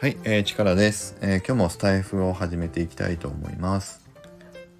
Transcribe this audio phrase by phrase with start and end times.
[0.00, 4.00] はい、えー、力です、えー、今日もスタイフを始めていきたいと思います。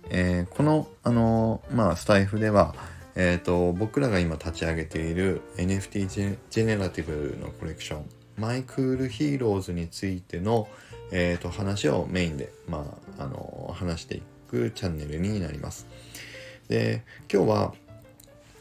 [0.08, 2.74] えー、この、あのまあ、スタイフでは、
[3.16, 10.68] えーと、僕らが今立ち上げている NFT ジェネラティブのコレクションマイクールヒーローズについての、
[11.12, 15.86] えーと、話をメインで、まあ、あの話していくチャンネルになります。
[16.68, 17.74] で今日は、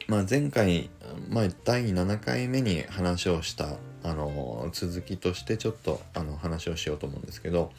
[0.10, 0.90] まあ、前回、
[1.30, 7.72] まあ、第7回目に話をしたあの続きとしてちょっとあの話をしようと思うんですけど、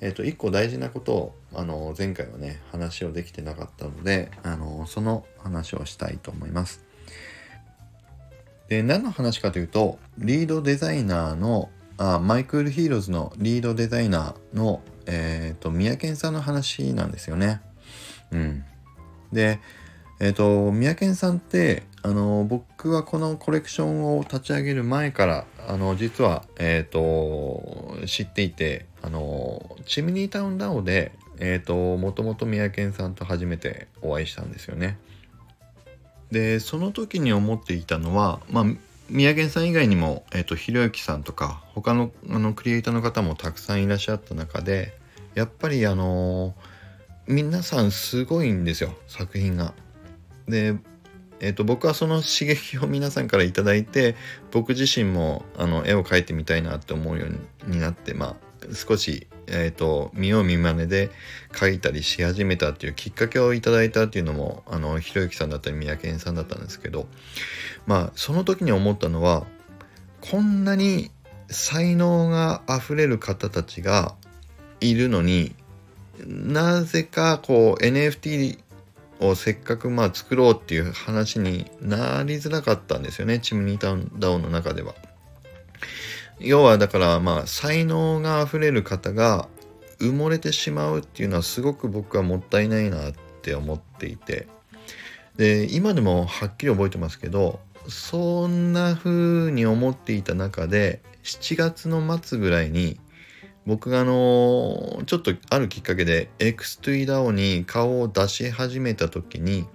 [0.00, 6.84] え、ー、と一個大事なことをあの前回はね話をできてなかったのであのその話をしたいと思います。
[8.68, 17.60] で何の話かというとリードデザイナーのあマイクールヒーローズのリードデザイナーのえっ、ー、と三宅さんの話なんですよね。
[18.30, 18.64] うん。
[19.32, 19.60] で
[20.24, 34.98] えっ、ー、と三宅さんってあの僕はこのコレクションを立ち上げる前からあの実は、えーと、知っていてあの CHIMNEY TOWN DAO で、えーと、もともと三宅さんと初めてお会いしたんですよね。
[36.30, 38.64] でその時に思っていたのは、まあ、
[39.10, 44.96] 三宅さん以外にも、えーと、ひろゆきさんとか他のあのクリエイターの方もたくさんいらっしゃった中で
[45.34, 46.54] やっぱりあの
[47.26, 49.74] 皆さんすごいんですよ作品が。
[50.48, 50.76] で
[51.40, 54.14] えーと、僕はその刺激を皆さんから頂いて
[54.50, 58.36] 僕自身もあの絵を描いてみたいなって思うようになってまあ
[58.72, 61.10] 少し、えーと、見よう見まねで
[61.52, 67.06] 描いたりし始めたっていうきっかけをいいたっていうのもあのひろゆきさんだったり三宅さんだったんですけど
[67.86, 69.44] まあその時に思ったのは
[70.20, 71.10] こんなに
[71.48, 74.14] 才能があふれる方たちが
[74.80, 75.54] いるのに
[76.26, 78.58] なぜかこう NFT
[79.20, 84.94] をせっかくまあ作ろうっていう話になりづらかったんですよねチムニータウンダウンの中では。
[86.40, 89.48] 要はだからまあ才能があふれる方が
[90.00, 94.48] 埋もれてしまうっていうのはすごく僕はもったいないなって思っていて
[95.36, 102.98] で今でもはっきり覚えてますけどそんな風に思っていた中で7月の末ぐらいに
[103.66, 109.66] 僕があのちょっとあるきっかけで X2DAO に顔を出し始めた時に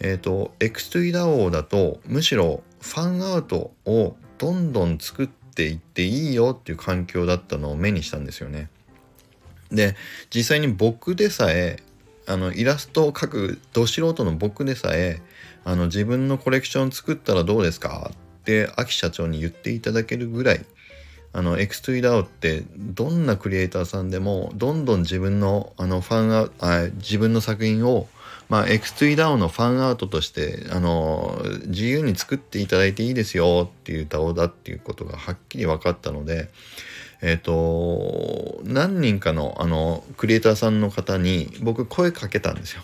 [0.00, 8.70] えっ、ー、と X2DAO だとむしろファンアウトをどんどん作っていっていいよっていう環境だったのを目にしたんですよね。
[9.70, 9.96] で
[10.34, 11.78] 実際に僕でさえ
[12.26, 15.20] あのイラストを描くど素人の僕でさえ
[15.64, 18.10] あの自分のコレクション作ったらどうですか
[18.40, 20.64] って秋社長に言っていただけるぐらい
[21.32, 28.08] あの X2DAO ってどんなクリエイターさんでもどんどん自分のあのファンアあ自分の作品を
[28.50, 36.50] まあ、X2DAO のファンアートとしてあの自由に作っていただいていいですよっていう DAO だっていうことがはっきり分かったので
[37.22, 42.82] えっ、ー、と何人かのあのクリエイターさんの方に僕声かけたんですよ。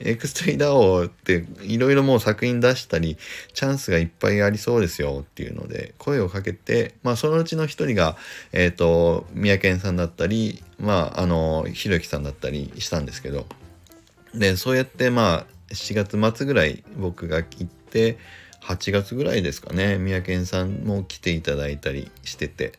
[0.00, 3.16] エクストリーダオっていろいろもう作品出したり
[3.52, 8.16] チャンスがいっぱいありそうですよっていうので声をかけてまあそのうちの一人が
[8.52, 13.46] えっ、ー、と三宅さんだったりまああのひろゆきさんだったりしたんですけど
[14.34, 18.18] でそうやってまあ7月末ぐらい僕が行って
[18.62, 22.72] 8月ぐらいですかね三宅さんも来ていただいたりしてて。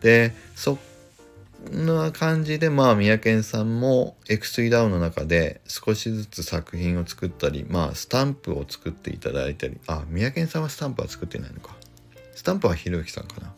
[0.00, 0.76] でそっ
[1.70, 9.78] な感じでまあ三宅さんも X3 ダウンの中で少しずつ作品を作ったりまあスタンプを作っていただいたり。
[9.86, 11.76] あ三宅さんはスタンプは作ってないのか。
[12.34, 13.54] スタンプはひろゆきさんかな。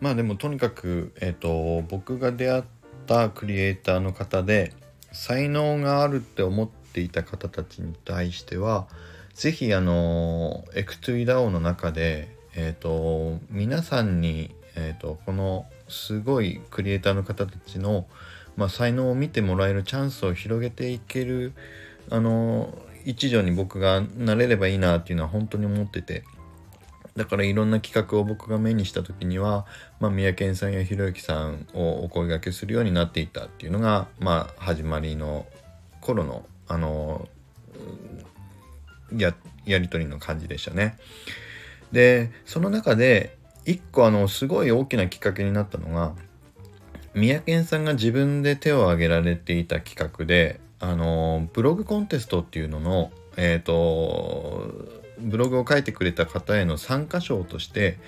[0.00, 2.62] まあでもとにかくえっ、ー、と僕が出会っ
[3.06, 4.72] たクリエイターの方で
[5.12, 8.86] 才能があるって思っていた方たちに対しては
[9.34, 18.06] 是非あの X2 ダウの中でえっ、ー、と皆さんにえーとこのすごいクリエイターの方たちの、
[18.56, 21.54] まあ、才能を見てもらえるチャンスを広げていける
[22.10, 26.24] あの一助に僕がなれればいいなっていうのは本当に思ってて
[27.16, 29.66] だからいろんな企画を僕が目にした時には、
[29.98, 35.46] まあ、三宅さんやひろゆきさんをお声がけするようになっていたっていうのが、まあ、始まりの
[36.00, 37.28] 頃のあの
[39.16, 40.98] ややり取りの感じでしたね。
[41.92, 43.37] でその中で
[43.68, 46.14] 一個あのすごい大きなきっかけになったのが
[47.12, 54.72] 三宅さんが自分で手を挙げられていた企画であのブログコンテストっていうののえっ、ー、と
[55.18, 57.98] ブログを書いてくれた方への参加賞として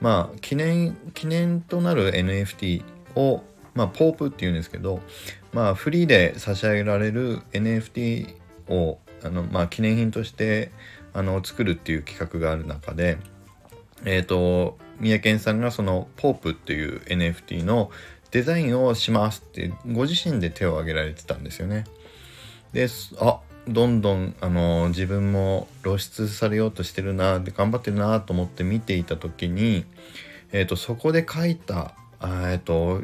[0.00, 2.82] まあ記念記念となる NFT
[3.14, 3.42] を
[3.74, 5.02] まあポープっていうんですけど
[5.52, 8.36] まあフリーで差し上げられる NFT
[8.68, 10.72] をあのまあ記念品として
[11.12, 13.18] あの作るっていう企画がある中で
[14.04, 17.90] えっ、ー、と三宅さんがそのポープっていう NFT の
[18.30, 21.84] デザインをしますってご自身で手を挙げられてたんですよね。
[22.72, 22.86] で
[23.18, 29.84] あどんどんあの自分も露出されようとしてるなで頑張ってるなと思って見ていた時に、
[30.52, 33.02] えーと、そこで書いた、えーと、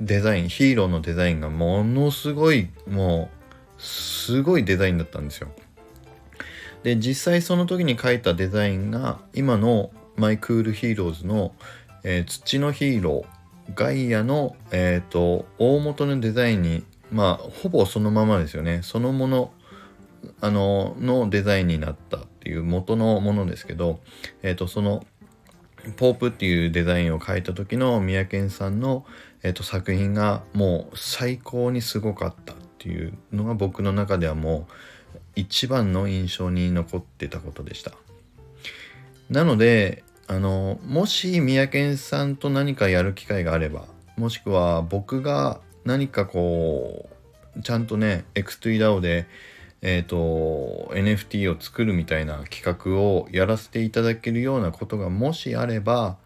[0.00, 3.30] デザインヒーローのデザインがものすごいも
[3.78, 5.48] うすごいデザインだったんですよ。
[6.82, 11.54] で実際その時に書いたデザインが今のマイクールヒーローズの、
[12.04, 19.52] えー、土のヒーローガイアの、えーと大元のデザインにまあほぼそのままですよねそのもの
[20.40, 24.00] あののデザインになったっていう元のものですけど、
[24.42, 25.04] えー、とその
[25.96, 29.06] ポープっていうデザインを描いた時の三宅さんの、
[29.42, 34.66] えー、と作品がもう最高にすごかったっていうのが僕の中ではも
[35.14, 37.92] う一番の印象に残ってたことでした。
[39.30, 43.86] なのであのもし三宅さんと何かやる機会があれば
[44.16, 47.08] もしくは僕が何かこ
[47.56, 49.26] うちゃんとね X2DAO で
[49.80, 56.18] えっ、ー、と NFT を作るみたいな企画をやらせていただけるようなことがもしあれば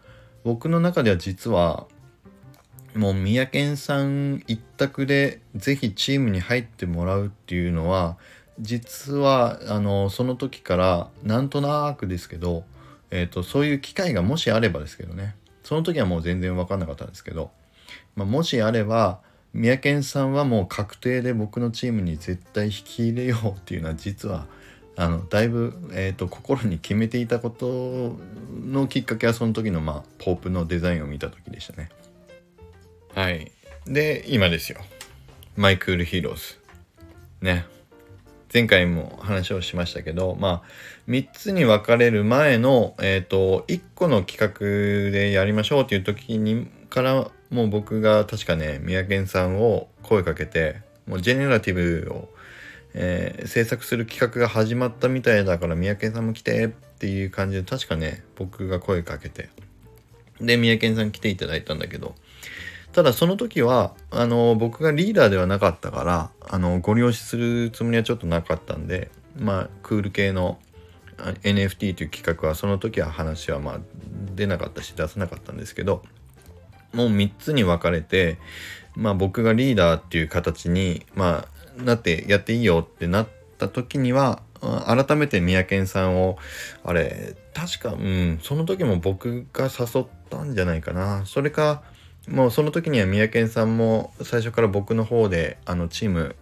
[0.43, 1.87] 僕の中では実は
[2.95, 8.17] もう三宅さん一択で是非チームに入ってもらうっていうのは
[8.59, 12.63] 実はあのその時からなんとなくですけど、
[13.15, 17.51] えーと、そういう機会がもしあればですけどねその時はもう全然分かんなかったんですけど、
[18.15, 19.19] まあ、もしあれば
[19.53, 24.47] 三宅さんはもう確定で僕のチームに絶対引き入れようっていうのは実は
[24.95, 28.17] あのだいぶ、えーと、心に決めていたこと
[28.65, 31.89] のきっかけはその時の、まあ、ポープのデザインを見た時でしたね。
[33.13, 33.51] はい。
[33.85, 34.79] で、今ですよ。
[35.55, 36.59] マイクールヒーローズ。
[37.41, 37.65] ね。
[38.53, 52.29] 前回も話をしましたけど、まあ、3つに分かれる前の、えっ、ー、と、1個の企画でやりましょうっていう時にからもう僕が確かね、三宅さんを声かけて、もうジェネラティブを、
[52.93, 59.49] えー、制作する企画が始まったみたいだから三宅さんも来てっていう感じで確かね、僕が声かけて。
[60.39, 62.13] で、三宅さん来ていただいたんだけど、
[62.93, 70.59] ただその時は、あの、僕がリーダーではなかったから、あの、ご利用しするつもりはちょっとなかったんで、まあ、クール系の
[71.17, 73.79] NFT という企画はその時は話はまあ
[74.35, 76.03] 出なかったし出せなかったんですけど、
[76.93, 78.37] もう3つに分かれて、
[78.95, 81.47] まあ僕がリーダーっていう形に、ま
[81.79, 86.37] あ、なってやっていいよってなった時には、改めて三宅さんを、
[86.83, 91.25] あれ、確か、うん、その時も僕が誘ったんじゃないかな。
[91.25, 91.83] それか、
[92.27, 96.35] もうその時には三宅さんも最初から僕の方で、あの、チーム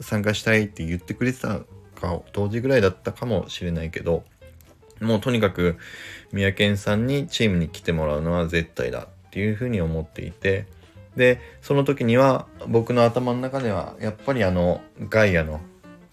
[0.00, 1.60] 参加したいって言ってくれてた
[2.00, 4.24] か、当時ぐらいだったかもしれないけど、
[5.00, 5.76] もうとにかく
[6.32, 10.66] 三宅さんにチームに来てもらうのは絶対だっていうふうに思っていて
[11.16, 15.60] でその時には僕の頭の中ではやっぱりあのガイアの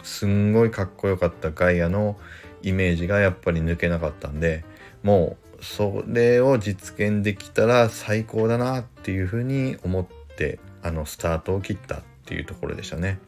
[0.03, 2.17] すんごいかっこよかったガイアの
[2.63, 4.63] イメージがやっぱり抜けなかったんで
[5.03, 13.19] もうそれを実現できたら最高だなっていうふうに思ってあのスタートを切ったっていうところでしたね。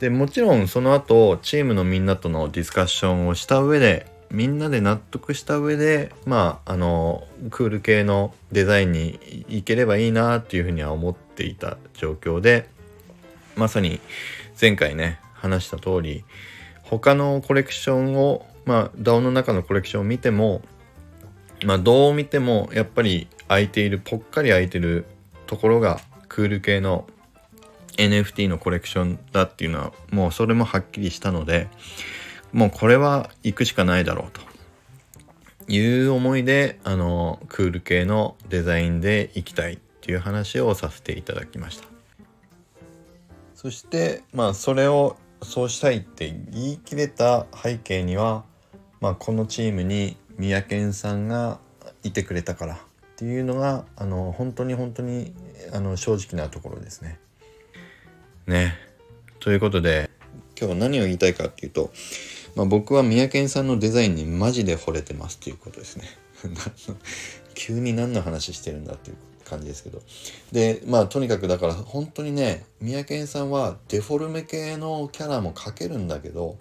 [0.00, 12.68] でもちろんその後チームのみんなとのディスカッションをした上でみんなで納得した上でまああのクール系のデザインにいければいいなっていうふうには思っていた状況で
[13.56, 14.00] まさに
[14.58, 16.24] 前回ね話した通り
[16.82, 20.62] 他のコレクションをまあ DAO の中のコレクションを見ても
[21.64, 25.06] まあどう見てもやっぱり空いているぽっかり空いてる
[25.46, 27.06] ところがクール系の
[27.96, 31.68] NFT のコレクションだっていうのはもうそれもはっきりしたので
[32.52, 34.40] もうこれは行くしかないだろうと
[35.70, 41.86] いう思いであのクール系のデザインで行きたいっていう話をさせていただきました。
[43.54, 48.44] そしてまあそれをそうしたいって言い切れた背景には、
[49.00, 51.58] まあ、このチームに三宅さんが
[52.02, 52.78] いてくれたからっ
[53.16, 55.34] ていうのがあの本当に本当に
[55.72, 57.18] あの正直なところですね。
[58.46, 58.74] ね。
[59.38, 60.10] ということで
[60.58, 61.90] 今日は何を言いたいかっていうと
[62.56, 66.04] まあ、僕は三宅さんのデザインにマジで惚れてますっていうことですね。
[67.54, 70.02] 急に何の話してるんだっていう感じですけど。
[70.52, 76.58] で、まあとにかくだから本当にね、三宅さんはデフォルメ系のキャラも描けるんだけど、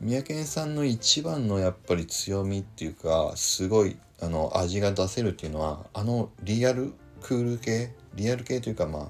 [0.00, 9.08] 三宅さんの一番のやっぱり強みっていうか、すごいあの味が出せるっていうのは、あのリアルクール系、リアル系というかまあ、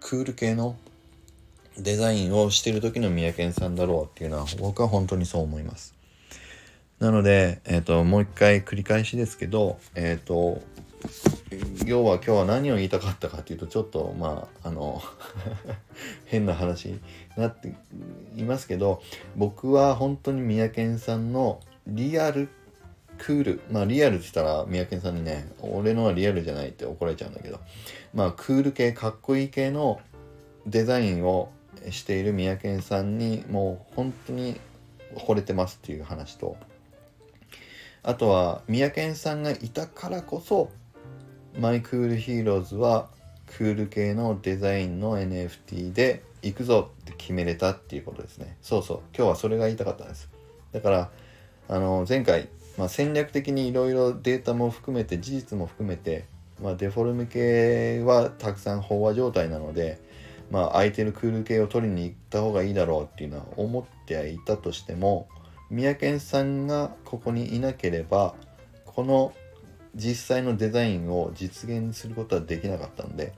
[0.00, 0.76] クール系の
[1.76, 5.94] デザインをしてる時の三宅さんだろうっていうのは僕は本当にそう思います。
[6.98, 10.62] なので、えっ、ー、と、もう一回繰り返しですけど、えっ、ー、と、
[11.86, 15.02] 要は今日は何を言いたかったかというとちょっとまああの
[16.26, 17.00] 変な話に
[17.36, 17.74] なって
[18.36, 19.02] いますけど
[19.36, 22.48] 僕は本当に三宅さんのリアル
[23.18, 27.60] クールまあリアルって言ったら三宅さんにね俺のはリアルじゃないって怒られちゃうんだけど
[28.14, 30.00] まあクール系かっこいい系の
[30.66, 31.50] デザインを
[31.90, 34.60] している三宅さんにもう本当に
[35.14, 36.56] 惚れてますっていう話と
[38.02, 40.70] あとは三宅さんがいたからこそ
[41.58, 43.08] マイクールヒーローズは
[43.46, 48.56] クール系のデザインの NFT で行くぞって決めれたっていうことですね。
[48.62, 49.00] そうそう。
[49.16, 50.30] 今日はそれが言いたかったんです。
[50.72, 51.10] だから、
[51.68, 56.26] あの、前回、まあ、戦略的にいろいろデータも含めて、事実も含めて、
[56.62, 60.00] まあ、デフォルメ系はたくさん飽和状態なので、
[60.52, 65.28] まあ、空いてるクール系を取りに行った方がいいだろうっていうのは思ってはいたとしても、
[65.70, 68.34] 三宅さんがここにいなければ、
[68.86, 69.32] この
[69.98, 73.32] 実際のデザインを実現することはできなかったんで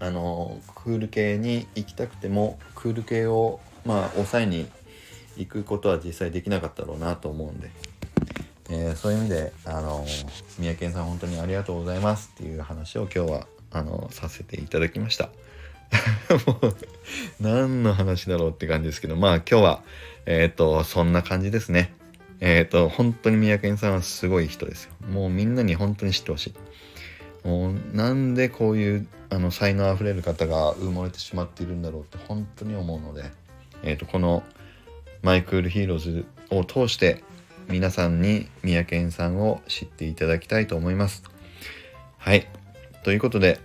[0.00, 4.66] あのクール系に行きたくてもクール系をまあ抑えに
[5.36, 7.70] 行くことは実際できなかったろうなと思うんで、
[8.68, 10.04] えー、そういう意味であの
[10.58, 15.30] 三宅さん本当にありがとうございますっていう話を今日はあのさせていただきました。
[16.46, 16.76] もう
[17.38, 19.82] 何の話だろうって感じですけどまあ今日は
[20.26, 21.94] えっ、ー、とそんな感じですね。
[22.44, 24.92] えっ、ー、と、本当に三宅さんはすごい人ですよ。
[25.08, 27.46] もうみんなに本当に知ってほしい。
[27.46, 33.30] もうなんでこういうあの才能あふれる方が埋もれてしまっているんだろうって本当に思うので、
[33.84, 34.42] えっ、ー、と、この
[35.22, 37.22] マイクールヒーローズを通して
[37.68, 41.22] 皆さんに三宅さんを知っていただきたいと思います。
[42.18, 42.48] はい。
[43.04, 43.60] ということで、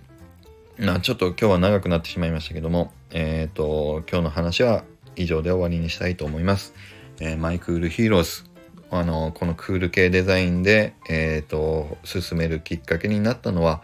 [0.78, 4.84] まあちょっと今日は長くなってしまいましたけども、え、ー、と、今日の話は
[5.16, 6.76] 以上で終わりにしたいと思います。
[7.20, 8.57] えー、マイクールヒーローズ
[8.90, 13.82] あのこのクール系デザインで、えーと、進めるきっかけになったのは、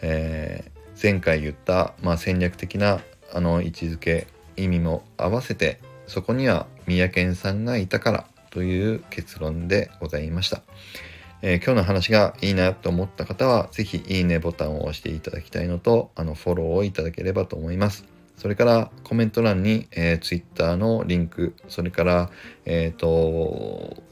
[0.00, 3.00] えー、前回言った、まあ、戦略的な
[3.32, 10.62] あの位置づけ意味も合わせてそこには三宅さんがいたからという結論でございました。
[11.42, 18.04] えー、今日の話がいいなと思った方は是非いいねボタンを押していただきたいのとあのフォローをいただければと思います。
[18.38, 22.30] それからコメント欄に、えー、Twitter のリンクそれから、
[22.64, 24.02] えっ、ー、と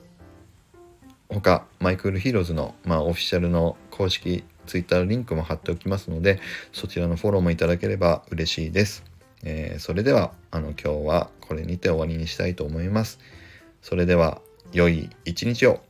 [1.41, 6.41] 他マイクールヒーローズの、まあ、オフィシャルの公式 Twitter リンクも貼っておきますので
[6.73, 9.05] そちらのフォローもいただければ嬉しいです、
[9.43, 13.19] えー、それではあの今日はこれにて終わりにしたいと思います。
[13.83, 14.41] それでは
[14.73, 15.81] 良い一日を。